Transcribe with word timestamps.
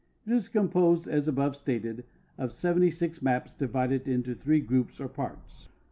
It 0.25 0.33
is 0.33 0.49
composed, 0.49 1.07
as 1.07 1.29
al)ove 1.29 1.53
stated, 1.53 2.05
of 2.35 2.49
7G 2.49 3.21
maps, 3.21 3.53
divided 3.53 4.07
into 4.07 4.33
three 4.33 4.59
groups 4.59 4.99
or 4.99 5.07
parts. 5.07 5.69